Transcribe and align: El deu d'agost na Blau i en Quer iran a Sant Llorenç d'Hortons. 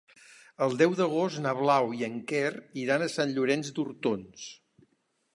El 0.65 0.71
deu 0.77 0.93
d'agost 0.99 1.41
na 1.43 1.51
Blau 1.59 1.91
i 1.97 2.01
en 2.07 2.15
Quer 2.31 2.49
iran 2.85 3.05
a 3.07 3.09
Sant 3.17 3.35
Llorenç 3.35 3.69
d'Hortons. 3.77 4.49